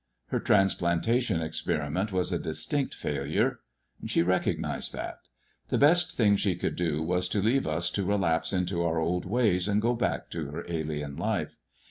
[0.29, 3.59] Her transplantation experiment was a distinct failure.
[4.07, 5.19] She recognized that.
[5.69, 9.25] The best thing she could do was to leave us to relapse into our old
[9.25, 11.59] ways, and go back to her alien life.